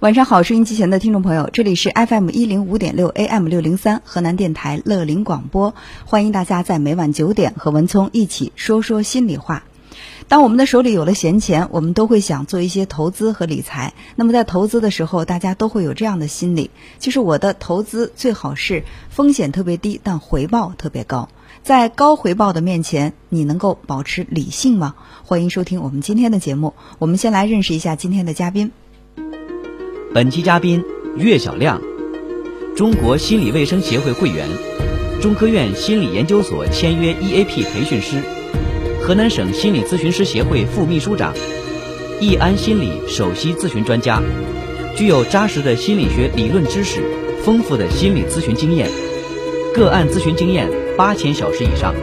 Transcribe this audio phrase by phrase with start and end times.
[0.00, 9.64] 晚上好，收音机前的听众朋友，这里是 FM 一零五点六 AM 六零三河南电台乐林广播，欢迎大家在每晚九点和文聪一起说说心里话。
[10.28, 13.94] 当我们的手里有了闲钱，我们都会想做一些投资和理财。
[14.16, 21.30] 那么在投资的时候，大家都会有这样的心理，就是我的投资最好是风险特别低，但回报特别高。
[21.62, 24.94] 在高回报的面前，你能够保持理性吗？
[25.24, 26.74] 欢迎收听我们今天的节目。
[26.98, 28.72] 我们先来认识一下今天的嘉宾。
[30.16, 30.82] 本期嘉宾
[31.18, 31.78] 岳小亮，
[32.74, 34.48] 中国心理卫生协会会员，
[35.20, 38.22] 中科院心理研究所签约 EAP 培训师，
[39.02, 41.34] 河南省心理咨询师协会副秘书长，
[42.18, 44.22] 易安心理首席咨询专家，
[44.96, 47.02] 具有扎实的心理学理论知识，
[47.44, 48.88] 丰富的心理咨询经验，
[49.74, 51.94] 个案咨询经验八千小时以上。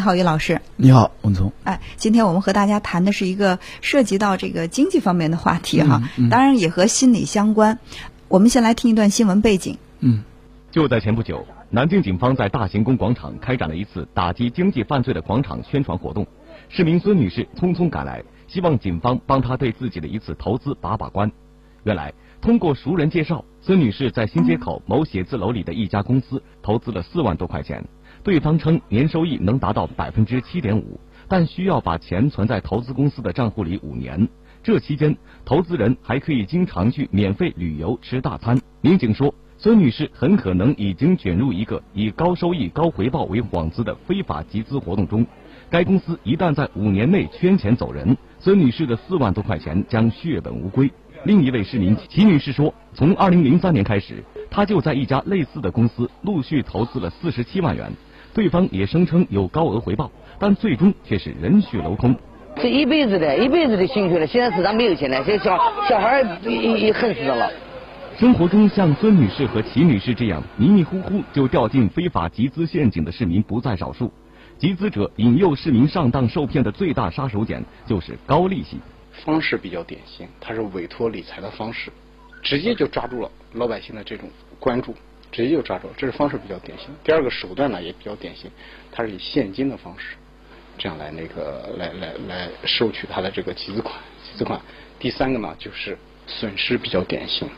[0.00, 0.62] 你好，于老师。
[0.76, 1.52] 你好，文聪。
[1.62, 7.78] 哎，今天我们和大家谈的是一个涉及到这个经济方面的话题哈，当然也和心理相关。
[8.26, 9.76] 我们先来听一段新闻背景。
[9.98, 10.24] 嗯，
[10.70, 16.26] 就在前不久，南京警方在大行宫广场开展了一次打击经济犯罪的广场宣传活动。
[16.70, 21.30] 市民孙女士匆匆赶来，希望警方帮她对自己的一次投资把把关。
[21.84, 27.84] 原来，通过熟人介绍，孙女士在新街口某写字楼里的一家公司投资了四万多块钱。
[28.22, 34.28] 对方称年收益能达到百分之七点五，但需要把钱存在投资公司的账户里五年。
[34.62, 38.60] 这期间，投资人还可以经常去免费旅游吃大餐。
[38.82, 45.26] 民警说，孙女士很可能已经卷入一个以高收益、高回报为幌子的非法集资活动中。
[45.70, 50.90] 该公司一旦在五年内圈钱走人，孙女士的四万多块钱将血本无归。
[51.24, 57.90] 另一位市民齐女士说，从二零零三年开始，她就在一家类似的公司陆续投资了四十七万元。
[58.32, 62.14] 对方也声称有高额回报，但最终却是人去楼空。
[62.56, 67.50] 这一辈子的一辈子的心血了，现在是咱没有钱了，这小小孩也也恨死他了。
[68.18, 74.12] 生活中像孙女士和齐女士这样迷迷糊糊就掉进非法集资陷阱的市民不在少数。
[74.58, 78.78] 集资者引诱市民上当受骗的最大杀手锏就是高利息。
[79.24, 81.90] 方式比较典型，它是委托理财的方式，
[82.42, 84.28] 直接就抓住了老百姓的这种
[84.58, 84.94] 关注。
[85.32, 86.88] 直接就抓住，这是方式比较典型。
[87.04, 88.50] 第二个手段呢也比较典型，
[88.90, 90.16] 它是以现金的方式，
[90.76, 93.94] 这样来那个来来来收取他的这个集资款。
[94.24, 94.60] 集资款。
[94.98, 95.96] 第三个呢就是
[96.26, 97.48] 损失比较典型，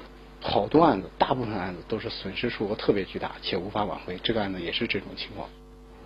[0.40, 4.18] 好多案子，大部分案子都是损失数额特别巨大且无法挽回。
[4.22, 5.48] 这个案子也是这种情况。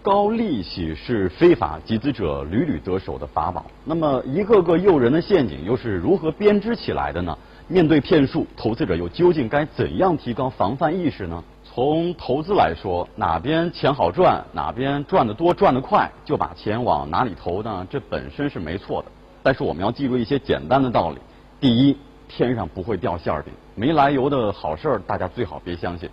[0.03, 3.69] 高利息是非法集资者屡屡得手的法宝。
[3.85, 7.37] 那么一个个诱人的陷阱又是如何编织起来的呢？
[7.67, 11.43] 面对骗术，投资者又究竟该怎样提高防范意识呢？
[11.77, 17.87] 从投资来说，哪边钱好赚，哪边赚得多、赚得快，就把钱往哪里投呢？
[17.91, 19.09] 这本身是没错的。
[19.43, 21.19] 但是我们要记住一些简单的道理：
[21.61, 21.99] 第一，
[22.29, 26.09] 天上不会掉馅饼，没来由的好事儿大家最好别相信；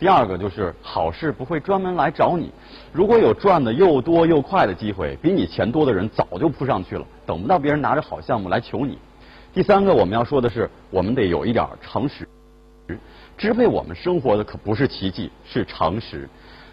[0.00, 2.50] 第二个就是好事不会专门来找你。
[2.92, 8.98] 如果有赚的又多又快的机会，比你钱多的人早就扑上去了，等不到别人拿着好项目来求你。
[9.52, 12.28] 第三个我们要说的是，我们得有一点诚实。
[13.38, 16.28] 支配我们生活的可不是奇迹，是常识。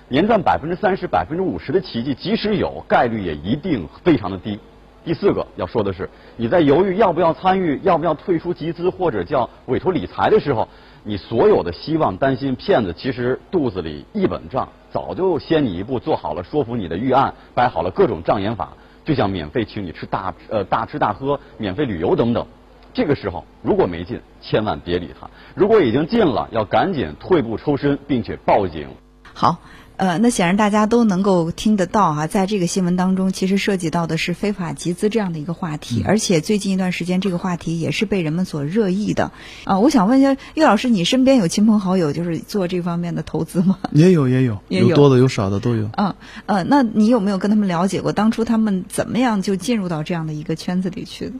[0.10, 4.60] 年赚百分之三十、百分之五十的奇迹，即使有，概率也一定非常的低。
[5.06, 10.68] 第四个要说的是，你在犹豫要不要参与、要不要退出集资或者叫委托理财的时候，
[11.04, 18.74] 你所有的希望、担心，骗子其实肚子里一本账，早就先你一步做好了说服你的预案，摆好了各种障眼法，
[19.06, 22.46] 就像免费请你吃大呃大吃大喝、免费旅游等等。
[22.94, 28.88] 这个时候如果没进，千万别理他；如果已经进了，要赶紧退步抽身，并且报警。
[29.34, 29.58] 好。
[30.02, 39.32] 呃，那显然大家都能够听得到哈，在这个新闻当中，其实涉及到的是非法集资这样的一个话题，而且最近一段时间这个话题也是被人们所热议的。
[39.64, 43.78] 啊，我想问一下岳老师，你身边有亲朋好友就是做这方面的投资吗？
[43.92, 45.88] 也有，也有，有多的有少的都有。
[45.96, 46.16] 嗯，
[46.48, 51.34] 呃，那你有没有跟他们了解过，当初他们怎么样就进入到这样的一个圈子里去的？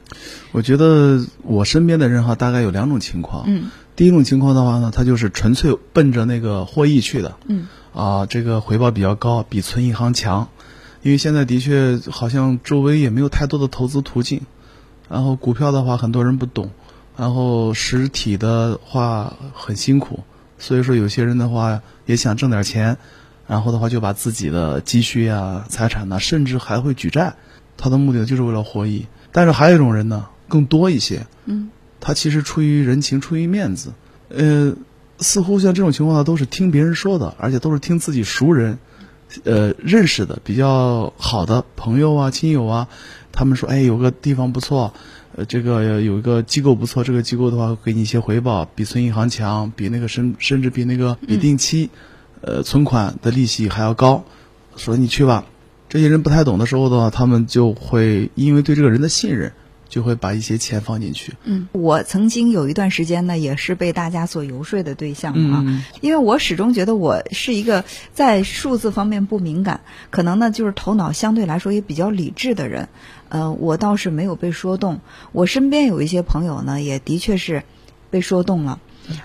[0.52, 3.42] 我觉得我身边的人哈，大概有两种情况。
[3.48, 7.34] 嗯，第一种情况的话呢，他就是纯粹奔着那个获益去的。
[7.48, 7.66] 嗯。
[7.94, 10.48] 啊，这个回报比较高，比存银行强，
[11.02, 14.40] 因为现在的确好像周围也没有太多的投资途径，
[15.10, 16.70] 然后股票的话很多人不懂，
[17.18, 20.20] 然后实体的话很辛苦，
[20.58, 22.96] 所以说有些人的话也想挣点钱，
[23.46, 27.34] 然后的话就把自己的积蓄啊、财产呐，甚至还会举债，
[27.76, 29.06] 他的目的就是为了获益。
[29.32, 31.68] 但是还有一种人呢，更多一些，嗯，
[32.00, 33.92] 他其实出于人情、出于面子，
[34.30, 34.74] 呃。
[35.22, 38.78] 似乎像这种情况呢，都是听别人说的，而且都是听自己熟人
[39.44, 42.88] 呃认识的比较好的朋友啊、亲友啊，
[43.32, 44.92] 他们说，哎，有个地方不错，
[45.34, 51.88] 呃，这个有一个机构不错，这个机构的话给你一些回报，比存银行强，比那个甚甚至比那个比定期，
[52.42, 54.24] 呃，存款的利息还要高，
[54.76, 55.46] 说你去吧。
[55.88, 59.52] 这些人不太懂的时候的话，他们就会因为对这个人的信任。
[59.92, 61.34] 就会把一些钱放进去。
[61.44, 67.84] 嗯，我曾经有一段时间呢，也是被大家所游说的对象啊，因为我始终觉得我是一个
[68.14, 72.88] 在数字方面不敏感，可能呢就是头脑相对来说也比较理智的人。
[73.28, 75.00] 呃，我倒是没有被说动。
[75.32, 77.62] 我身边有一些朋友呢，也的确是
[78.08, 78.80] 被说动了，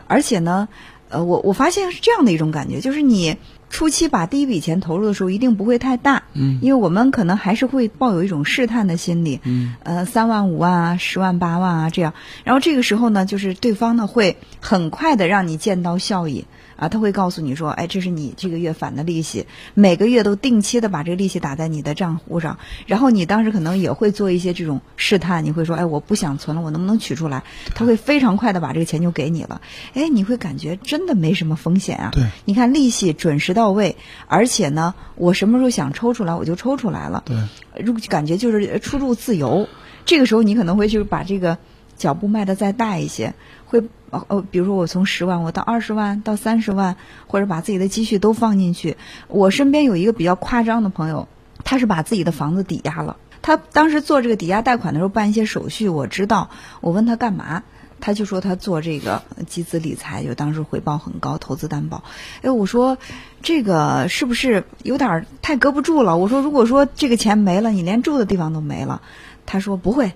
[0.07, 0.67] 而且呢，
[1.07, 3.37] 呃，我我发现是这样的一种感觉，就是你。
[3.69, 16.45] 初期把第一笔钱投入的时候，一定不会太大，嗯，因为我们可能还是会抱有一种试探的心理，嗯，呃，三万、五万啊，十万、八万啊，这样，然后这个时候呢，就是对方呢会很快的让你见到效益。
[16.77, 27.43] 啊，他会告诉你说，哎，这是你这个月返的利息，每个月都定期的把这个利息打在你的账户上，然后你当时可能也会做一些这种试探，你会说，哎，我不想存了，我能不能取出来？
[27.75, 29.61] 他会非常快的把这个钱就给你了，
[29.93, 32.11] 哎，你会感觉真的没什么风险啊。
[32.13, 33.97] 对，你看利息准时到位，
[34.27, 37.23] 而且呢，我什么时候想抽出来我就抽出来了。
[37.25, 37.35] 对，
[37.83, 39.67] 如果感觉就是出入自由，
[40.05, 41.57] 这个时候你可能会去把这个
[41.97, 43.33] 脚步迈的再大一些，
[43.65, 43.83] 会。
[44.09, 46.95] 哦，比如说我从十万，我到二十万，到三十万，
[47.27, 48.95] 或者把自己的积蓄都放进去。
[49.27, 51.27] 我身边有一个比较夸张的朋友，
[51.65, 53.17] 他是把自己的房子抵押了。
[53.41, 56.49] 他当时做这个抵押贷款的时候办一些手续，我知道。
[56.79, 57.63] 我问他干嘛，
[57.99, 62.05] 他就说他做这个集资理财，就当时回报很高，投资担保。
[62.43, 62.97] 哎，我说
[63.41, 66.15] 这个是不是有点太搁不住了？
[66.15, 69.01] 我说如果说这个钱没了，你连住的地方都没了。
[69.45, 70.13] 他说不会。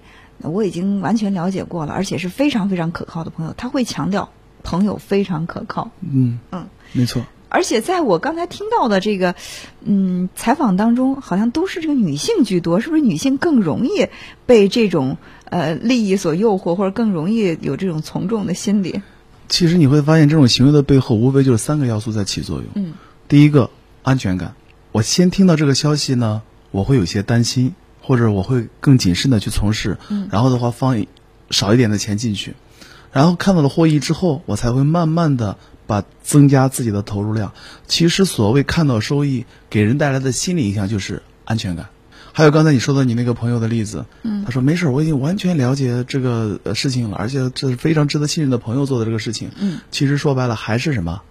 [0.49, 3.53] 我已经完全了解过了，而且是非常非常可靠的朋友。
[3.55, 4.29] 他会强调
[4.63, 5.91] 朋友非常可靠。
[6.01, 7.23] 嗯嗯，没错。
[7.49, 9.35] 而且在我刚才听到的这个
[9.83, 14.07] 嗯采访当中，好像都是这个女性居多，是不是女性更容易
[14.45, 19.01] 被这种呃利益所诱惑，或者更容易有这种从众的心理？
[19.49, 22.67] 其实你会发现，这种行为的背后，无非就是三个要素在起作用。
[22.75, 22.93] 嗯，
[23.27, 23.69] 第一个
[24.01, 24.53] 安全感。
[24.93, 26.41] 我先听到这个消息呢，
[26.71, 27.75] 我会有些担心。
[28.11, 29.97] 或者我会更谨慎的去从事，
[30.29, 31.05] 然后的话放
[31.49, 32.55] 少一点的钱进去，
[33.13, 35.55] 然后看到了获益之后，我才会慢慢的
[35.87, 37.53] 把增加自己的投入量。
[37.87, 41.87] 其实所谓看到收益给人带来的心理影响就是安全感。
[42.33, 44.05] 还有刚才你说的你那个朋友的例子，
[44.43, 49.51] 他说没事，我已经完全了解这个事情了，而且这是非常值得信任的朋友做的这个事情。
[49.89, 51.21] 其实说白了还是什么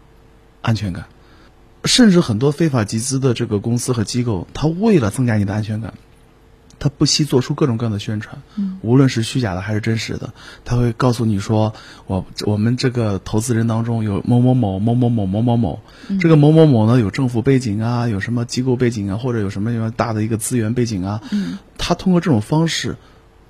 [0.62, 1.04] 安全感，
[1.84, 5.92] 甚至很多非法集资的这个公司和机构，他为了增加你的安全感。
[6.80, 8.42] 他不惜做出各种各样的宣传，
[8.80, 10.32] 无论是虚假的还是真实的，
[10.64, 11.74] 他会告诉你说，
[12.06, 15.80] 我我们这个投资人当中有某某某某某某某某某，
[16.18, 21.20] 这个某某某呢有政府背景啊，有什么机构背景啊，或者有什么什么大的一个资源背景啊，
[21.76, 22.96] 他通过这种方式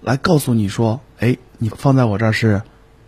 [0.03, 2.63] 来告诉你说，哎，你放在我这儿是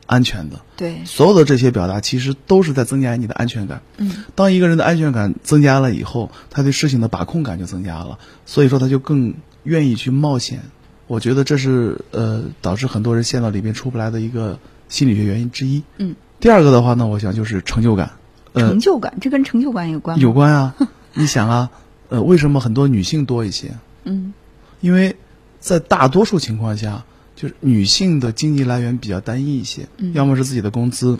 [0.07, 0.61] 安全的。
[0.77, 3.83] 对，所有的这些表达其实都是在增加你的安全感。
[3.97, 9.35] 嗯，当一个人的安全感增加了以后，他对事情的把控感就增加了，所以说他就更。
[9.65, 10.61] 愿意去冒险，
[11.07, 15.83] 我觉得这是呃导致很多人陷到里边出不来的一个心理学原因之一。
[15.99, 18.13] 嗯，第二个的话呢，我想就是成就感。
[18.55, 20.23] 成就感，这跟成就感有关吗？
[20.23, 20.77] 有关啊！
[21.15, 21.71] 你想啊，
[22.11, 23.73] 呃，为什么很多女性多一些？
[24.05, 24.35] 嗯，
[24.83, 25.17] 因为
[25.59, 27.05] 在大多数情况下，
[27.35, 31.19] 就是女性的经济来源比较单一一些，要么是自己的工资，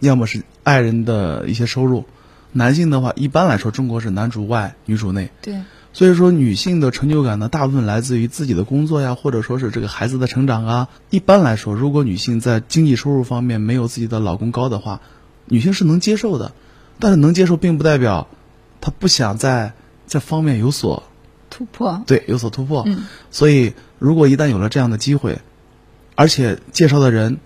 [0.00, 2.04] 要么是爱人的一些收入。
[2.50, 5.30] 男性的话，一般来说，中国是男主外女主内。
[5.40, 5.60] 对。
[5.92, 10.88] 所以说，女性的成就感呢，大部分来自于自己的工作呀，或者说是这个孩子的成长啊。
[11.10, 15.00] 一般来说，如果女性在经济收入方面没有自己的老公高的话，
[15.46, 16.52] 女性是能接受的。
[17.00, 18.28] 但是能接受，并不代表
[18.80, 19.72] 她不想在
[20.06, 21.04] 这方面有所
[21.48, 22.02] 突破。
[22.06, 22.82] 对，有所突破。
[22.86, 23.04] 嗯。
[23.30, 25.38] 所以，如果一旦有了这样的机会，
[26.14, 27.38] 而且介绍的人，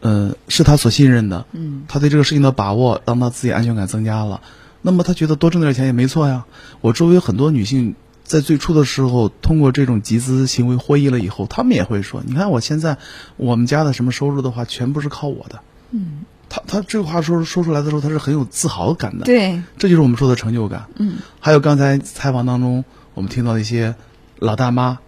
[0.00, 4.42] 嗯，是他所信任的，嗯，他对这个事情的把握，让他自己安全感增加了。
[4.86, 6.46] 那么他觉得多挣点钱也没错呀。
[6.80, 12.96] 我周围很多女性在最初的时候通过这种集资行为获益了以后，她们也会说：“你看我现在
[13.36, 15.58] 我们家的什么收入的话，全部是靠我的。”
[15.90, 19.24] 嗯，他他这个话说说出来的时候，他是很有自豪感的。
[19.24, 20.86] 对，这就是我们说的成就感。
[20.98, 23.96] 嗯，还有刚才采访当中我们听到的一些
[24.38, 25.00] 老大妈，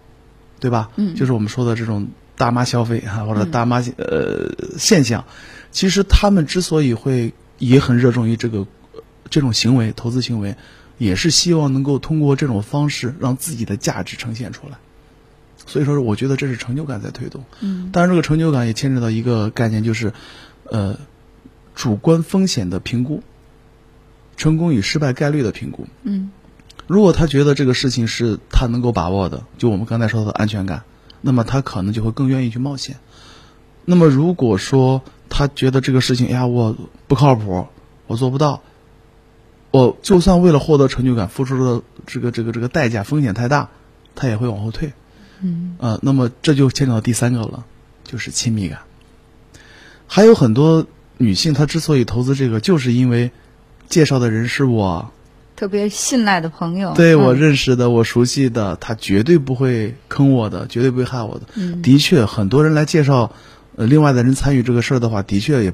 [0.59, 0.89] 对吧？
[0.97, 5.23] 嗯，就是我们说的这种大妈消费哈，或者大妈呃现象，
[5.71, 8.67] 其实他们之所以会也很热衷于这个。
[9.29, 10.55] 这种行为，投资行为，
[10.97, 14.77] 也是希望能够通过这种方式让自己的价值呈现出来。
[15.65, 17.43] 所以说，我觉得这是成就感在推动。
[17.61, 17.91] 嗯。
[17.91, 20.13] 当然，这个成就感也牵扯到一个概念，就是，
[20.63, 20.97] 呃，
[21.75, 23.21] 主观风险的评估，
[24.35, 25.85] 成功与失败概率的评估。
[26.03, 26.31] 嗯。
[26.87, 30.81] 如果他觉得这个事情是他能够把握的，就我们刚才说的安全感，
[31.21, 32.95] 那么他可能就会更愿意去冒险。
[33.85, 36.75] 那么如果说他觉得这个事情，哎呀，我
[37.07, 37.67] 不靠谱，
[38.07, 38.63] 我做不到，
[39.71, 43.69] 我就算为了获得成就感，付出的这个这个这个代价风险太大，
[44.15, 44.93] 他也会往后退。
[45.41, 47.65] 嗯，呃，那么这就牵扯到第三个了，
[48.03, 48.79] 就是亲密感。
[50.07, 53.31] 还有很多女性，她之所以投资这个，就是因为
[53.87, 55.11] 介绍的人是我
[55.55, 61.45] 特别信赖的朋友，对我嗯认识的、我熟悉的，他绝对不会坑我的，绝对不会害我的。
[61.55, 63.31] 嗯的确，很多人来介绍，
[63.75, 65.73] 呃，另外的人参与这个事儿的话，的确也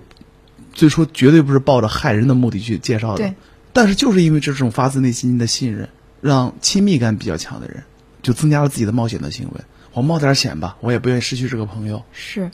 [0.73, 3.17] 最初绝对不是抱着害人的目的去介绍的。
[3.19, 3.33] 对。
[3.75, 5.89] 但是就是因为这种发自内心的信任，
[6.21, 7.83] 让亲密感比较强的人，
[8.21, 9.61] 就增加了自己的冒险的行为。
[9.91, 12.01] 我冒点险吧，我也不愿意失去这个朋友。
[12.13, 12.49] 是，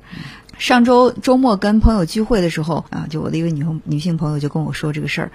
[0.58, 5.32] 上周周末跟朋友聚会的时候啊，就我的一位女朋女性朋友就跟我说这个事儿，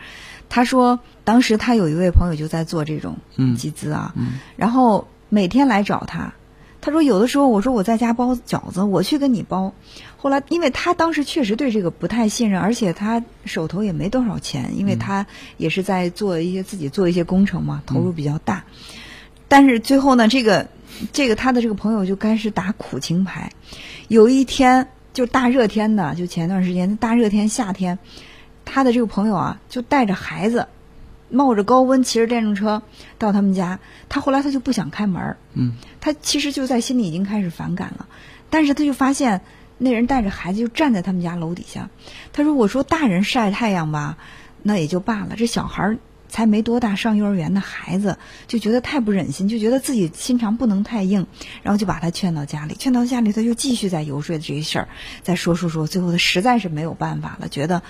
[0.48, 6.34] 她说当时她有一位朋友就在做这种嗯集资啊，嗯然后每天来找她。
[6.86, 9.74] 她说有的时候我说我在家包饺子，我去跟你包。
[10.16, 15.26] 后来因为他当时确实对这个不太信任，而且他手头也没多少钱，因为他
[15.56, 18.62] 也是在做一些自己做一些工程嘛，投入比较大。
[19.48, 20.68] 但是最后呢，这个
[21.12, 23.50] 这个他的这个朋友就开始打苦情牌。
[24.06, 27.98] 有一天就大热天的，就前段时间大热天夏天，
[28.64, 30.68] 他的这个朋友啊就带着孩子，
[31.28, 32.82] 冒着高温骑着电动车
[33.18, 33.78] 到他们家。
[34.08, 38.06] 他后来他就不想开门儿嗯，他其实就在心里已经开始反感了，
[38.50, 39.40] 但是他就发现
[39.78, 41.90] 那人带着孩子就站在他们家楼底下。
[42.32, 44.16] 他说：“我说大人晒太阳吧，
[44.62, 51.26] 那也就罢了，这小孩儿才没多大，上幼儿园的孩子就觉得太不忍心，就觉得自己心肠不能太硬，
[51.62, 54.88] 然后就把他劝到家里，劝到家里，他就继续在游说这些事儿，
[55.22, 57.82] 再说说说，最后他实在是没有办法了，觉得。”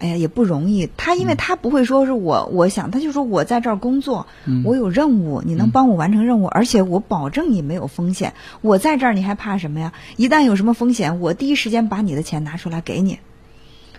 [0.00, 0.88] 哎呀，也不容易。
[0.96, 4.26] 他因为他不会说是我，我想，他就说我在这儿工作，
[4.64, 8.32] 我有任务，你能帮我完成任务，而且我保证你没有风险。
[8.62, 9.92] 我在这儿，你还怕什么呀？
[10.16, 13.18] 一旦有什么风险，我第一时间把你的钱拿出来给你。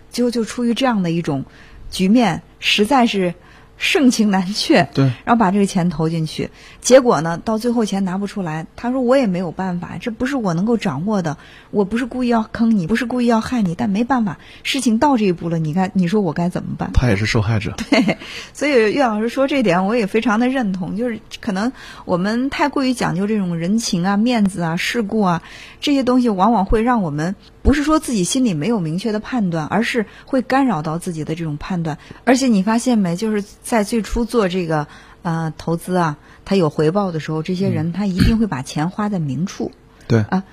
[0.10, 1.46] 结果就出于这样的一种
[1.92, 3.36] 局面，实在是
[3.82, 4.88] 盛情难却。
[4.94, 8.68] 对，然后把这个钱投进去，结果呢，到最后钱拿不出来。
[8.76, 11.38] 他说我也没有办法，这不是我能够掌握的，
[11.72, 16.92] 我不是故意要坑你，不是故意要害你，但没办法，事情到这一步了，你该你说我该怎么办？
[16.94, 17.74] 他也是受害者。
[17.90, 18.18] 对，
[18.54, 20.96] 所以岳老师说这点，我也非常的认同。
[20.96, 21.72] 就是可能
[22.06, 25.42] 我们太过于讲究这种人情啊、面子啊、世故啊
[25.80, 31.98] 这些东西，往往会让我们不是说自己心里没有明确的判断，而是会干扰到自己的这种判断。
[32.26, 34.88] 而且你发现没，就是在最初做这个
[35.22, 39.72] 呃投资啊，他有回报的时候，这些人他一定会把钱花在明处。
[40.10, 40.44] 对啊，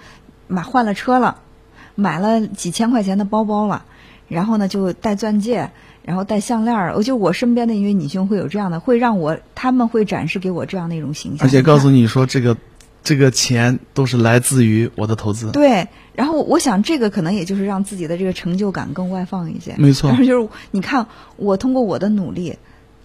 [0.46, 1.40] 买换了车了，
[1.96, 3.84] 买了几千块钱的包包了，
[4.28, 5.72] 然后呢就戴钻戒，
[6.04, 6.94] 然后戴项链儿。
[6.94, 12.56] 我就我身边的一位女性会有这样的，会让我他们会展示给我这样的一种形象，而且告诉你你说，这个
[13.02, 15.50] 这个钱都是来自于我的投资。
[15.50, 15.88] 对。
[16.14, 19.74] 然后我想，这个可能也就是让自己的这个成就感更外放一些。
[19.76, 22.58] 没错然后 就是你看，我通过我的努力，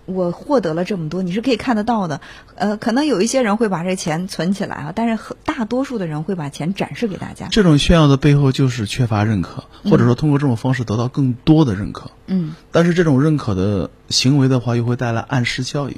[0.06, 2.20] 我获得了这么多，你是可以看得到的。
[2.56, 7.48] 呃，可能有一些人会把这钱存起来啊，但是很大多数的人会把钱展示给大家。
[7.52, 12.12] 这种炫耀的背后就是缺乏认可，或者说通过这种方式得到更多的认可。
[12.28, 15.96] 嗯，但是这种认可的行为的话，又会带来暗示效应，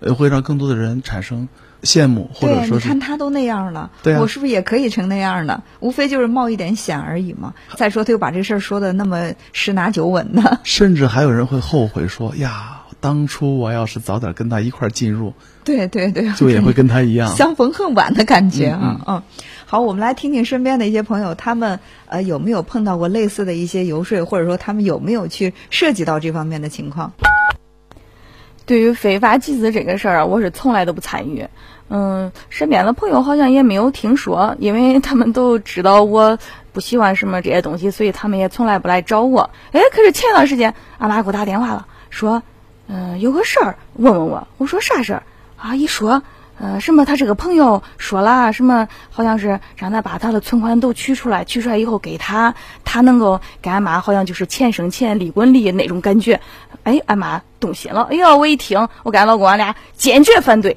[0.00, 1.48] 呃，会让更多的人产生
[1.82, 5.62] 羡慕，或者说，你看他都那样了，对啊我是不是也可以成那样的？
[5.80, 7.54] 无非就是冒一点险而已嘛。
[7.76, 15.32] 再说他又把这事儿说的那么十拿九稳的， 甚至还有人会后悔说呀，当初我要是早点跟他一块儿进入，
[15.64, 17.34] 对对对，就也会跟他一样。
[17.34, 19.22] 相逢恨晚的感觉啊嗯嗯。
[19.64, 27.12] 好，我们来听听身边的一些朋友，他们呃有没有碰到过类似的一些游说，或者说他们有没有去涉及到这方面的情况？
[28.66, 31.46] 对于非法集资这个事儿啊，我是从来都不参与。
[31.88, 36.38] 嗯，身边的朋友好像也没有听说，因为他们都知道我
[36.72, 39.50] 不喜欢什么这些东西，所以他们也从来不来找我。
[39.72, 42.42] 哎，可是前段时间俺妈给我打电话了，说，
[42.92, 44.48] 嗯、有个事儿问问我。
[44.58, 45.22] 我说啥事儿
[45.56, 45.76] 啊？
[45.76, 46.20] 一说，
[46.58, 52.52] 呃，什么他这个朋友说了什么，好像是让他把他的存款都取出来，取出来以后给他，
[52.84, 56.40] 他能够给俺妈，好像就是钱生钱，利滚利那种感觉。
[56.82, 58.08] 哎，俺妈动心了。
[58.10, 60.76] 哎呀，我一听，我跟俺老公俺俩坚决反对。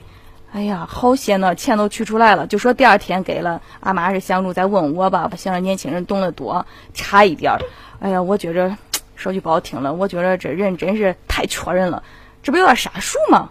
[0.51, 3.60] 哎呀，好些呢，钱都取出来了，就说第二天给了。
[3.79, 7.60] 俺妈是想着再问我吧，想着年轻人懂得多，差一点儿。
[8.00, 8.77] 哎呀，我觉着
[9.15, 12.03] 说句不好听了，我觉着这人真是太缺人了，
[12.41, 13.50] 这不有点傻数吗？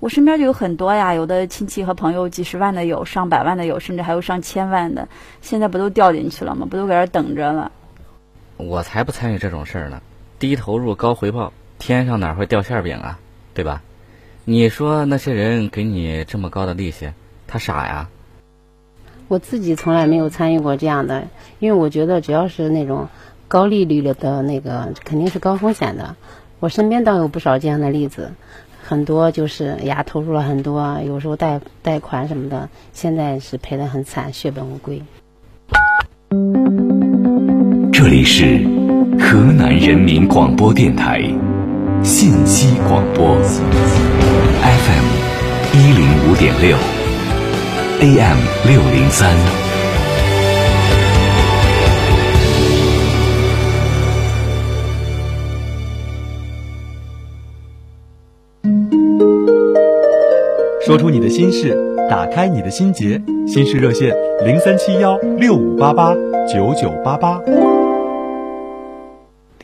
[0.00, 5.08] 我身边就有很多呀，有的亲戚和朋友几十万的有，上百万的有，甚至还有上千万的，
[5.40, 6.66] 现在不都掉进去了吗？
[6.68, 7.70] 不都搁这儿等着了？
[8.56, 10.02] 我才不参与这种事儿呢！
[10.38, 13.18] 低投入高回报，天上哪会掉馅儿饼啊？
[13.54, 13.82] 对吧？
[14.44, 17.10] 你说那些人给你这么高的利息，
[17.46, 18.08] 他傻呀？
[19.28, 21.26] 我自己从来没有参与过这样的，
[21.60, 23.08] 因为我觉得只要是那种
[23.48, 26.16] 高利率了的那个，肯定是高风险的。
[26.60, 28.32] 我身边倒有不少这样的例子，
[28.82, 35.02] 很多就是呀投入了很多，有时候贷贷款什么的，现在是赔得很惨，血本无归。
[37.92, 38.58] 这里是
[39.20, 41.22] 河南人民广播电台
[42.02, 43.36] 信息广播
[44.62, 45.06] ，FM
[45.74, 46.76] 一零五点六
[48.00, 49.63] ，AM 六零三。
[60.86, 61.74] 说出你的心事，
[62.10, 64.14] 打开你的心结，心事热线
[64.44, 66.12] 零三七幺六五八八
[66.46, 67.40] 九九八八。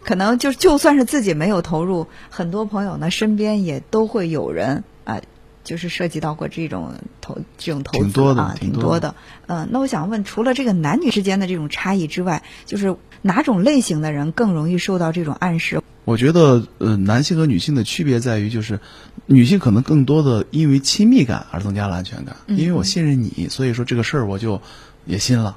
[0.03, 5.21] 可能就就算是自己没有投入，很多朋友呢身边也都会有人啊、
[5.63, 9.15] 就是涉及到过这种投这种投资挺多的啊，挺多的挺多的。
[9.47, 15.83] 嗯、那我想问，除了这个男女之间的这种差异之外，就是哪种类型的人更容易受到这种暗示？
[16.11, 18.81] 我觉得，呃，男性和女性的区别在于，就是
[19.27, 24.61] 女性可能更多的因为亲密感而增加了安全感，嗯因为我信任你，所以说这个事儿我就
[25.07, 25.57] 也信了。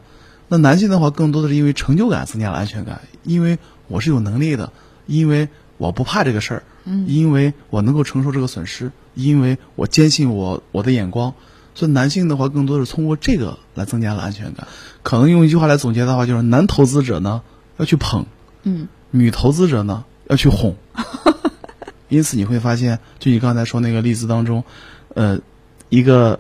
[0.50, 3.58] 那男性的话，更多的是因为成就感增加了安全感，因为
[3.88, 4.72] 我是有能力的，
[5.08, 11.34] 因为我不怕这个事儿，嗯因为我能够承受这个损失，因为我坚信我我的眼光。
[11.74, 14.68] 所以男性的话，更多是通过这个来增加了安全感。
[15.02, 17.42] 可能用一句话来总结的话，就是男投资者呢
[17.78, 18.28] 要去捧，
[18.62, 20.76] 嗯女投资者呢要去哄。
[22.10, 24.64] 因此你会发现，就你刚才说那个例子当中，
[25.16, 25.40] 呃，
[25.90, 26.40] 一个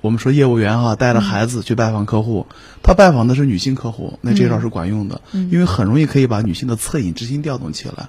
[0.00, 2.46] 我们说业务员哈、带着孩子去拜访客户，
[2.82, 8.08] 他拜访的是女性客户，那这招是管用的，嗯因为很容易可以把女性的恻隐之心调动起来。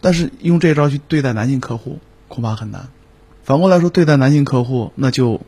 [0.00, 2.88] 但是用这招去对待男性客户恐怕很难。
[3.42, 5.40] 反过来说，对待男性客户，那就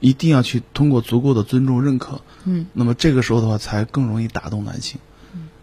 [0.00, 4.98] 一定要去通过足够的尊重认可，嗯那么这个时候的话，才更容易打动男性。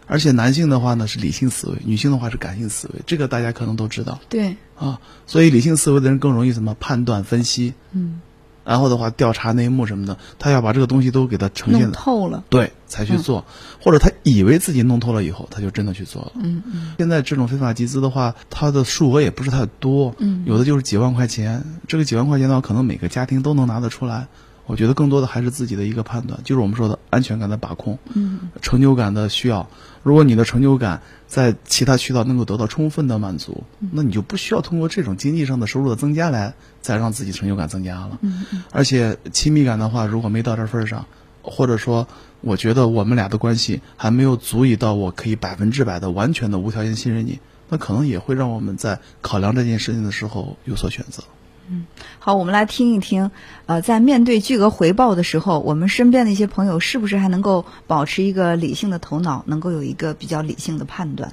[0.06, 5.00] 而且男性的话呢是理性思维，女性的话是感性思维，这个大家可能都知道对，啊。
[5.26, 8.20] 所以理性思维的人更容易什么判断分析，嗯，
[8.64, 12.44] 然后的话调查内幕什么的，他要把这个东西都给他呈现透了。
[12.48, 13.44] 对才去做，
[13.82, 16.32] 或者他以为自己弄透了以后，他就真的去做了。
[16.36, 21.64] 嗯嗯现在这种非法集资的话，它的数额也不是太多，嗯有的就是几万块钱。
[21.88, 24.28] 这个几万块钱的话，可能每个家庭都能拿得出来。
[24.66, 29.68] 我觉得更多的还是自己的一个判断，就是我们说的安全感的把控，嗯成就感的需要。
[30.02, 38.18] 如果你的成就感在其他渠道能够得到充分的满足，嗯那你就不需要通过这种经济上的收入的增加来再让自己成就感增加了。
[38.22, 41.06] 嗯嗯而且亲密感的话，如果没到这份儿上，
[41.42, 42.06] 或者说
[42.40, 51.22] 我觉得我们俩的关系还没有足以到我可以百分之百的完全的无条件信任你，那可能也会让我们在考量这件事情的时候有所选择。
[51.68, 51.86] 嗯
[52.18, 53.30] 好，我们来听一听，
[53.66, 61.32] 呃，在面对巨额回报的时候，我们身边的一些朋友是不是还能够保持一个理性的头脑，能够有一个比较理性的判断？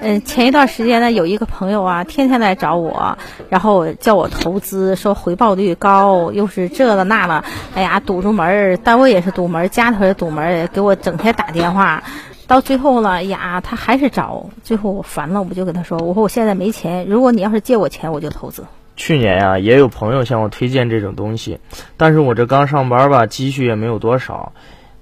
[0.00, 12.02] 嗯，前一段时间呢，有一个朋友啊，天天来找我，然后叫我投资，说回报率高，又是这个那了，哎呀，堵住门儿，单位也是堵门儿，家头也堵门儿，给我整天打电话。
[12.46, 18.64] 到最后了，呀，他还是找，最后我烦了，我就跟他说，我说我现在没钱，如果你要是借我钱，我就投资。
[18.98, 21.60] 去年呀、也有朋友向我推荐这种东西，
[21.96, 24.52] 但是我这刚上班吧，积蓄也没有多少。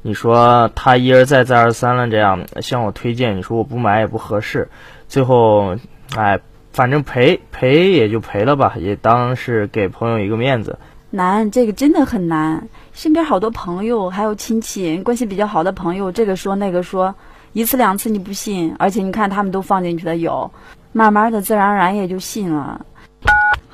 [0.02, 4.68] 你说他一而再再而三了这样向我推荐，你说我不买也不合适，
[5.08, 5.76] 最后，
[6.14, 6.38] 哎，
[6.72, 10.78] 反正赔赔也就赔了吧，也当是给朋友一个面子。
[11.10, 12.68] 难，这个真的很难。
[12.92, 17.14] 身边好多朋友，还有亲戚，关系比较好的朋友，这个说那个说，
[17.54, 20.50] 一次两次你不信，而且你看他们都放进去的有，
[20.92, 22.84] 慢慢的自然而然也就信了。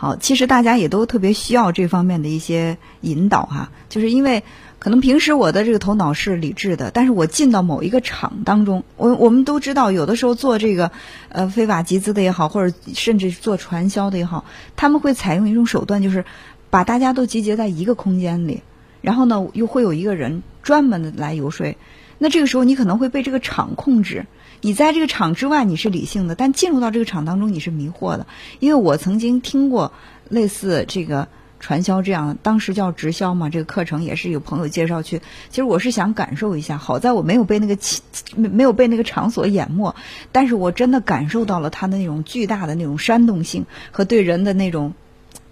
[0.03, 4.43] 好，其实大家也都特别需要这方面的一些引导哈，就是因为
[4.81, 10.91] 可能平时我的这个头脑是理智的，但是我进到某一个场当中，我我们都知道，有的时候做这个
[11.29, 16.25] 呃非法集资的也好，或者甚至做传销的也好，他们会采用一种手段，就是
[16.69, 18.63] 把大家都集结在一个空间里，
[19.03, 21.77] 然后呢，又会有一个人专门的来游说，
[22.19, 24.27] 那这个时候你可能会被这个场控制。
[24.63, 28.27] 你在这个场之外你是理性的，但进入到这个场当中你是迷惑的。
[28.61, 29.93] 因为我曾经听过
[30.29, 35.21] 类似这个传销这样，当时叫直销嘛，这个课程也是有朋友介绍去。
[35.51, 38.03] 其实我是想感受一下，好在我没有被那个气
[38.37, 39.95] 没 没有被那个场所淹没，
[40.31, 44.95] 但是我真的感受到了它的那种巨大的那种煽动性和对人的那种。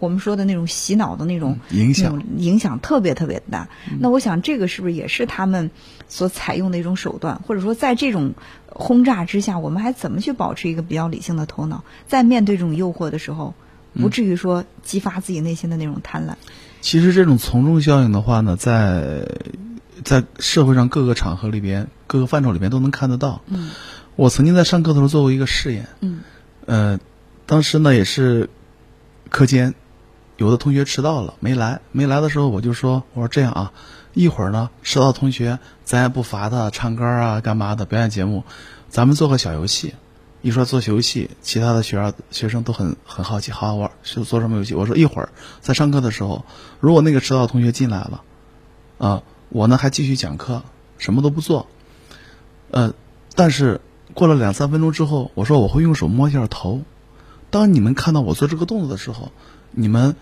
[0.00, 3.68] 我们说的那种洗脑的那种影响影响特别特别大。
[4.00, 5.70] 那我想这个是不是也是他们
[6.08, 8.32] 所采用的一种手段，或者说在这种
[8.66, 13.54] 轰炸之下，我们还怎么去保持一个比较理性的头脑，在面对这种诱惑的时候，
[13.94, 16.34] 不至于说激发自己内心的那种贪婪。
[16.80, 19.26] 其实这种从众效应的话呢，在
[20.02, 23.42] 在社会上各个场合里边、各个范畴里边都能看得到。
[23.48, 23.70] 嗯，
[24.16, 25.88] 我曾经在上课的时候做过一个试验。
[26.00, 26.20] 嗯，
[26.64, 26.98] 呃，
[27.44, 28.48] 当时呢也是
[29.28, 29.74] 课间，
[30.40, 33.72] 有的同学迟到了没来，没来的时候我就说，我说这样啊，
[34.14, 38.44] 一会儿呢迟到的同学咱也不罚他唱歌啊干嘛的表演节目，
[38.88, 39.94] 咱们做个小游戏。
[40.40, 44.72] 一说做游戏，其他的学生学生都很很好奇，好好玩，是做什么游戏？
[44.72, 45.29] 我说一会儿
[45.61, 46.46] 在上课的时候，
[46.81, 48.22] 如果那个迟到同学进来了，
[48.96, 50.62] 啊，我呢还继续讲课，
[50.96, 51.66] 什么都不做，
[52.70, 52.94] 呃，
[53.35, 53.83] 但是
[54.14, 56.81] 过了两三分钟之后，我说我会用手摸一下头，
[57.50, 59.31] 当你们看到我做这个动作的时候，
[59.72, 60.16] 你们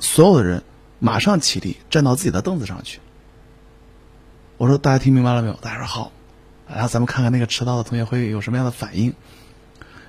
[0.00, 0.62] 所有的人
[0.98, 2.98] 马上起立，站到自己的凳子上去。
[4.56, 5.54] 我说大家听明白了没有？
[5.62, 6.12] 大家说好，
[6.68, 9.14] 然后咱们看看那个迟到的同学会有什么样的反应。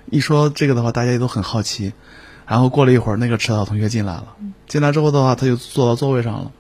[0.10, 1.94] 一说这个的话，大家也都很好奇。
[2.48, 4.36] 然后过了一会儿，那个迟到同学进来了。
[4.68, 6.52] 进来之后的话，他就坐到座位上了，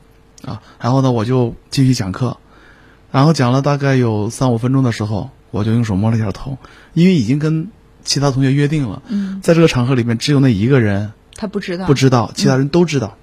[0.46, 2.38] 啊，然后呢，我就继续讲课。
[3.12, 6.58] 然后讲了大概有三五分钟的时候，我就用手摸了一下头，
[6.94, 7.68] 因为已经跟
[8.06, 13.18] 其他同学约定了，嗯，在这个场合里面只有那一个人他不知道，不知道，其他人都知道。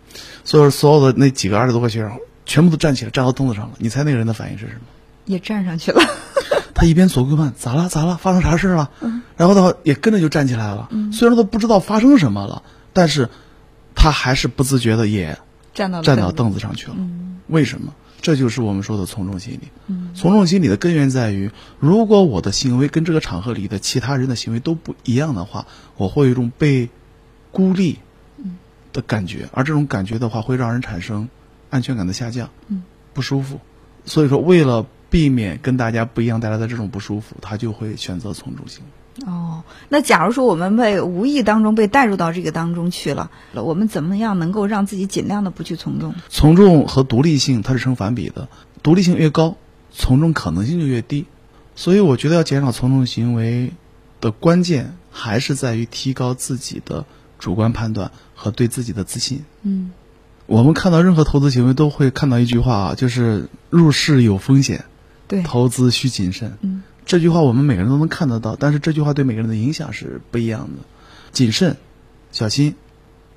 [0.49, 2.11] 所以所有的那几个二十多个学生
[2.47, 3.73] 全部都站起来，站到凳子上了。
[3.77, 4.81] 你猜那个人的反应是什么？
[5.27, 6.01] 也站上去了。
[6.75, 7.91] 他一边左顾问，咋了？
[7.91, 8.17] 咋了？
[8.17, 8.91] 发生啥事了？
[9.03, 10.89] 嗯，然后的话也跟着就站起来了。
[10.91, 12.63] 嗯，虽然都不知道发生什么了，
[12.95, 13.29] 但是
[13.95, 15.39] 他还是不自觉的也
[15.75, 16.95] 站到站到凳子上去了。
[16.97, 17.93] 嗯，为什么？
[18.23, 19.69] 这就是我们说的从众心理。
[19.89, 25.67] 嗯，从众心理的根源在于，如果我的行为跟这个场合里的其他人的行为都不一样的话，
[25.99, 26.89] 我会有一种被
[27.53, 27.99] 孤立
[28.92, 31.29] 的感觉，而这种感觉的话会让人产生
[31.70, 33.61] 安全感的下降，嗯，不舒服。
[34.05, 39.27] 所以说，为了避免跟大家不一样带来的这种不舒服，他就会选择从众心理。
[39.27, 46.14] 哦，那假如说我们被无意当中被带入到这个当中去了，我们怎么样能够让自己尽量的不去从众？
[46.29, 48.48] 从众和独立性它是成反比的，
[48.83, 49.57] 独立性越高，
[49.90, 51.27] 从众可能性就越低。
[51.74, 53.72] 所以我觉得要减少从众行为
[54.20, 57.05] 的关键还是在于提高自己的
[57.38, 59.44] 主观判断和对自己的自信。
[59.62, 59.90] 嗯，
[60.46, 64.85] 我们看到任何投资行为都会看到一句话啊，就是入市有风险，
[65.27, 66.57] 对，投资需谨慎。
[66.61, 70.85] 嗯，这句话我们每个人都能看得到，但是这句话对每个人的影响是不一样的。
[71.33, 71.77] 谨慎、
[72.31, 72.77] 小心，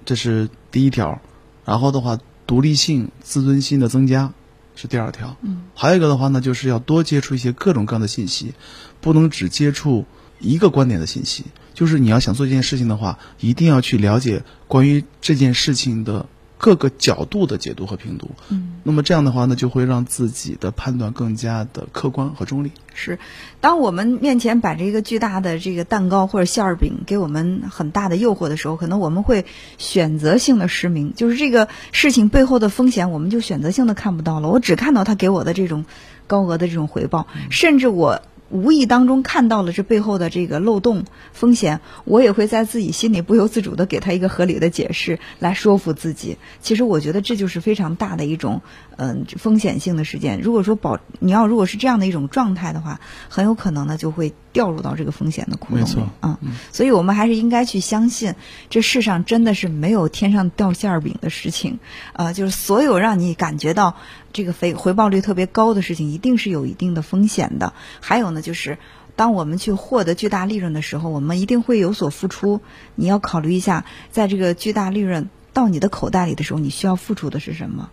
[0.06, 1.20] 这是第一条。
[1.66, 4.34] 然后的话，独立性、自尊心的增加
[4.76, 5.36] 是第二条。
[5.42, 8.54] 嗯，还有一个的话呢，就是要多接触一些各种各样的信息，
[9.02, 10.06] 不能只接触
[10.40, 11.46] 一个观点的信息。
[11.74, 16.26] 就是你要想做一件事情的话，一定要去了解关于这件事情的
[16.58, 18.30] 各个角度的解读和评读。
[18.50, 22.72] 嗯，那么这样的话呢，就会让自己的判断更加的客观和中立。
[22.94, 23.18] 是，
[23.62, 29.46] 当我们面前摆着一个巨大的这个蛋糕或者馅儿饼，给我们很大的诱惑的时候，可能我们会
[29.78, 34.50] 选择性的失明，就是这个事情背后的风险，我们就选择性的看不到了。
[34.50, 35.86] 我只看到他给我的这种
[36.28, 38.22] 高额的这种回报，甚至我。
[38.52, 46.38] 无意当中看到了这背后的这个漏洞风险，我也会在自己心里不由自主的给他一个合理的解释，来说服自己。
[46.62, 48.62] 其实我觉得这就是非常大的一种
[48.98, 50.42] 嗯、风险性的事件。
[50.42, 55.84] 如果说保你要如果是这样的一种状态的话，很有可能呢就会掉入到这个风险的窟窿里。
[55.84, 56.40] 没错啊、
[56.72, 58.36] 所以我们还是应该去相信，
[58.70, 61.80] 这世上真的是没有天上掉馅儿饼的事情。
[62.14, 63.96] 呃，就是所有让你感觉到
[64.34, 67.74] 这个回回报率特别高的事情，一定是有一定的风险的。
[68.00, 68.78] 还有呢，就是
[69.16, 72.62] 当我们去获得巨大利润的时候，我们一定会有所付出。
[72.96, 77.90] 你要考虑一下，在这个巨大利润到你的口袋里的时候，你需要付出的是什么？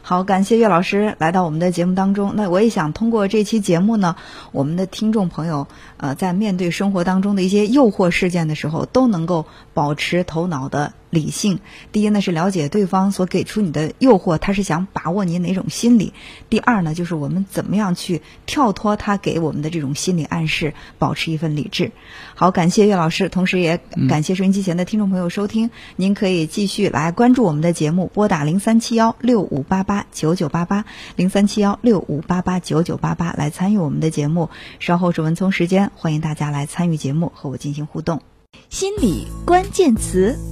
[0.00, 2.34] 好，感谢岳老师来到我们的节目当中。
[2.36, 4.16] 那我也想通过这期节目呢，
[4.50, 5.66] 我们的听众朋友
[5.98, 11.60] 呃，在面对生活当中的一些诱惑事件的时候，都能够保持头脑的理性。
[11.92, 16.14] 第一呢是了解对方所给出你的诱惑，他是想把握你哪种心理；
[16.48, 21.92] 第二呢就是我们怎么样去跳脱他给我们的这种心理暗示，保持一份理智。
[22.34, 25.70] 好，感谢岳老师，同时也感谢收音机前的听众朋友收听。
[25.96, 34.48] 您可以继续来关注我们的节目，拨打零三七幺六五八八九九八八零三七幺六五八八九九八八来参与我们的节目。
[34.80, 38.22] 稍后是文聪时间，欢迎大家来参与节目和我进行互动。
[38.70, 40.51] 心理关键词。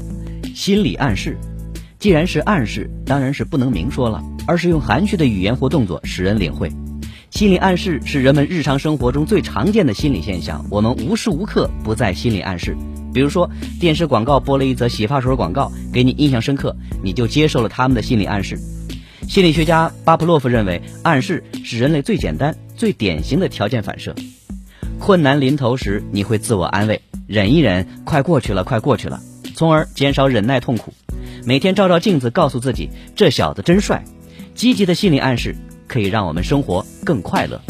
[0.55, 1.37] 心理暗示，
[1.99, 6.71] 既然是暗示，当然是不能明说了，而是用含蓄的语言或动作使人领会。
[7.31, 12.77] 心理暗示是人们日常生活中最常见的心理现象，我们无时无刻不在心理暗示。
[13.15, 18.59] 比如说，电视广告播了一则洗发水广告，给你印象深刻，你就接受了他们的心理暗示。
[19.29, 24.15] 心理学家巴甫洛夫认为，暗示是人类最简单、最典型的条件反射。
[24.99, 29.21] 困难临头时，你会自我安慰，忍一忍，快过去了，快过去了。
[29.61, 30.95] 从而减少忍耐痛苦。
[31.45, 34.03] 每天照照镜子，告诉自己这小子真帅。
[34.55, 35.55] 积极的心理暗示
[35.87, 37.61] 可以让我们生活更快乐。